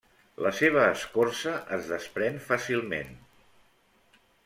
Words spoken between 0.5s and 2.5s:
seva escorça es desprèn